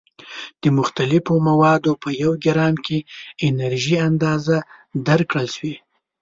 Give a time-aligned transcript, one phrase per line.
[0.61, 2.97] د مختلفو موادو په یو ګرام کې
[3.47, 4.57] انرژي اندازه
[5.07, 5.75] درکړل شوې.